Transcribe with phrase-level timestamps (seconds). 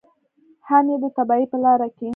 [0.67, 2.09] هم یې د تباهۍ په لاره کې.